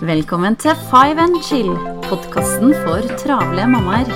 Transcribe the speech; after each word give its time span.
Velkommen 0.00 0.56
til 0.60 0.74
Five 0.90 1.22
and 1.22 1.38
Chill, 1.40 1.70
podkasten 2.04 2.74
for 2.84 3.00
travle 3.16 3.64
mammaer. 3.64 4.10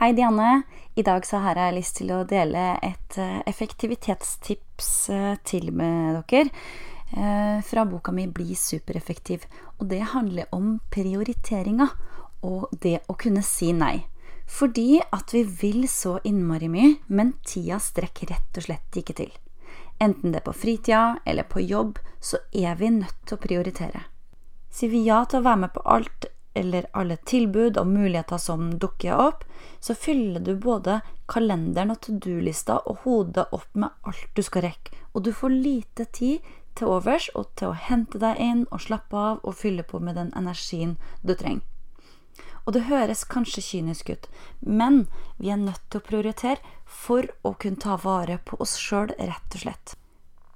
Hei, 0.00 0.12
Dianne. 0.16 0.62
I 0.96 1.02
dag 1.02 1.26
så 1.26 1.36
har 1.44 1.60
jeg 1.60 1.76
lyst 1.76 1.98
til 2.00 2.14
å 2.16 2.22
dele 2.24 2.78
et 2.80 3.20
eh, 3.20 3.42
effektivitetstips 3.52 4.88
eh, 5.12 5.36
til 5.44 5.68
med 5.76 6.16
dere 6.30 6.48
fra 7.12 7.84
boka 7.84 8.12
mi 8.12 8.26
'Bli 8.26 8.54
supereffektiv'. 8.56 9.44
Og 9.78 9.86
det 9.86 10.00
handler 10.00 10.46
om 10.52 10.80
prioriteringa 10.90 11.88
og 12.42 12.68
det 12.80 13.00
å 13.08 13.14
kunne 13.14 13.42
si 13.42 13.72
nei. 13.72 14.06
Fordi 14.46 15.00
at 15.12 15.32
vi 15.34 15.44
vil 15.44 15.88
så 15.88 16.18
innmari 16.24 16.68
mye, 16.68 16.96
men 17.06 17.32
tida 17.46 17.78
strekker 17.80 18.32
rett 18.34 18.58
og 18.58 18.66
slett 18.66 18.98
ikke 19.00 19.16
til. 19.16 19.30
Enten 20.02 20.32
det 20.32 20.42
er 20.42 20.48
på 20.48 20.56
fritida 20.56 21.18
eller 21.24 21.46
på 21.48 21.62
jobb, 21.62 21.98
så 22.20 22.42
er 22.52 22.74
vi 22.76 22.90
nødt 22.90 23.22
til 23.26 23.38
å 23.38 23.42
prioritere. 23.42 24.02
Sier 24.72 24.90
vi 24.90 25.04
ja 25.06 25.22
til 25.24 25.40
å 25.40 25.46
være 25.46 25.62
med 25.64 25.74
på 25.74 25.84
alt 25.84 26.26
eller 26.54 26.88
alle 26.92 27.16
tilbud 27.16 27.78
og 27.80 27.88
muligheter 27.88 28.40
som 28.40 28.66
dukker 28.78 29.16
opp, 29.16 29.44
så 29.80 29.94
fyller 29.94 30.42
du 30.44 30.56
både 30.60 31.00
kalenderen 31.30 31.94
og 31.94 32.00
to 32.04 32.16
do-lista 32.20 32.80
og 32.84 33.06
hodet 33.06 33.46
opp 33.56 33.70
med 33.72 33.88
alt 34.04 34.34
du 34.36 34.42
skal 34.44 34.66
rekke, 34.66 34.92
og 35.14 35.24
du 35.24 35.32
får 35.32 35.54
lite 35.54 36.04
tid 36.12 36.52
til 36.78 36.92
overs 36.94 37.28
og 37.34 37.50
til 37.58 37.72
å 37.72 37.78
hente 37.88 38.20
deg 38.22 38.40
inn 38.40 38.64
og 38.70 38.84
slappe 38.86 39.16
av 39.18 39.40
og 39.42 39.56
fylle 39.58 39.84
på 39.86 40.00
med 40.00 40.18
den 40.18 40.32
energien 40.38 40.96
du 41.22 41.34
trenger. 41.34 41.64
Og 42.62 42.76
det 42.76 42.84
høres 42.86 43.24
kanskje 43.26 43.64
kynisk 43.66 44.12
ut, 44.14 44.28
men 44.60 45.06
vi 45.38 45.50
er 45.50 45.58
nødt 45.58 45.82
til 45.90 45.98
å 45.98 46.06
prioritere 46.06 46.62
for 46.86 47.26
å 47.42 47.56
kunne 47.58 47.82
ta 47.82 47.96
vare 47.98 48.38
på 48.38 48.58
oss 48.62 48.76
sjøl, 48.78 49.10
rett 49.18 49.56
og 49.56 49.64
slett. 49.64 49.96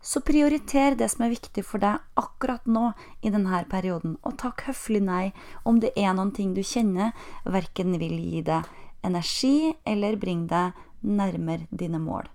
Så 0.07 0.21
prioriter 0.23 0.95
det 0.95 1.09
som 1.11 1.25
er 1.27 1.33
viktig 1.33 1.65
for 1.67 1.83
deg 1.83 1.99
akkurat 2.15 2.63
nå 2.71 2.93
i 3.27 3.33
denne 3.35 3.65
perioden, 3.67 4.15
og 4.23 4.37
takk 4.39 4.69
høflig 4.69 5.03
nei 5.03 5.33
om 5.67 5.81
det 5.83 5.91
er 5.99 6.15
noen 6.15 6.31
ting 6.31 6.55
du 6.55 6.63
kjenner 6.63 7.11
verken 7.43 7.97
vil 7.99 8.15
gi 8.15 8.45
deg 8.47 8.71
energi 9.07 9.75
eller 9.83 10.15
bringe 10.23 10.47
deg 10.53 10.79
nærmere 11.03 11.67
dine 11.71 11.99
mål. 11.99 12.31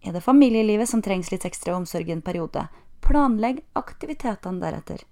Er 0.00 0.16
det 0.16 0.24
familielivet 0.24 0.88
som 0.88 1.02
trengs 1.04 1.28
litt 1.28 1.44
ekstra 1.44 1.74
omsorg 1.76 2.08
i 2.08 2.14
en 2.16 2.24
periode, 2.24 2.64
planlegg 3.10 3.64
aktivitetene 3.78 4.62
deretter. 4.62 5.02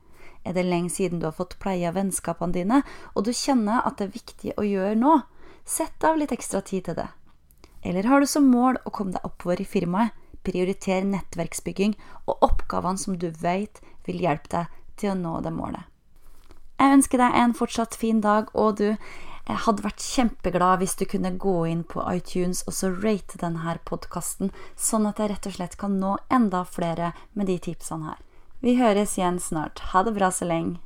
Er 0.46 0.54
det 0.54 0.64
lenge 0.68 0.92
siden 0.94 1.18
du 1.18 1.26
har 1.26 1.36
fått 1.36 1.58
pleie 1.60 1.88
av 1.90 1.98
vennskapene 1.98 2.54
dine, 2.54 2.82
og 3.14 3.26
du 3.26 3.32
kjenner 3.34 3.82
at 3.82 3.98
det 3.98 4.08
er 4.08 4.14
viktig 4.14 4.54
å 4.56 4.66
gjøre 4.66 4.94
nå, 4.96 5.18
sett 5.68 6.04
av 6.06 6.16
litt 6.16 6.32
ekstra 6.32 6.62
tid 6.64 6.86
til 6.86 6.96
det. 7.00 7.08
Eller 7.82 8.08
har 8.08 8.22
du 8.22 8.26
som 8.30 8.48
mål 8.48 8.80
å 8.86 8.94
komme 8.94 9.14
deg 9.16 9.26
oppover 9.26 9.60
i 9.62 9.68
firmaet, 9.68 10.14
prioritere 10.46 11.04
nettverksbygging 11.04 11.96
og 12.30 12.44
oppgavene 12.46 13.00
som 13.02 13.18
du 13.20 13.28
vet 13.42 13.82
vil 14.06 14.22
hjelpe 14.22 14.48
deg 14.54 14.76
til 14.96 15.12
å 15.12 15.18
nå 15.18 15.34
det 15.44 15.52
målet. 15.52 15.84
Jeg 16.78 16.94
ønsker 16.94 17.20
deg 17.20 17.34
en 17.34 17.56
fortsatt 17.58 17.96
fin 17.98 18.22
dag, 18.22 18.52
og 18.54 18.78
du 18.78 18.94
jeg 19.48 19.62
hadde 19.64 19.84
vært 19.84 20.04
kjempeglad 20.04 20.82
hvis 20.82 20.96
du 21.00 21.06
kunne 21.08 21.32
gå 21.40 21.56
inn 21.70 21.84
på 21.88 22.02
iTunes 22.12 22.60
og 22.68 22.74
så 22.76 22.90
rate 22.92 23.40
denne 23.40 23.76
podkasten, 23.88 24.52
sånn 24.76 25.08
at 25.08 25.22
jeg 25.22 25.32
rett 25.32 25.48
og 25.48 25.56
slett 25.56 25.78
kan 25.80 25.96
nå 26.00 26.18
enda 26.28 26.64
flere 26.68 27.14
med 27.32 27.48
de 27.48 27.56
tipsene 27.70 28.10
her. 28.10 28.20
Vi 28.60 28.74
høres 28.76 29.16
igjen 29.16 29.38
snart. 29.40 29.80
Ha 29.94 30.02
det 30.04 30.16
bra 30.18 30.28
så 30.34 30.48
lenge. 30.50 30.82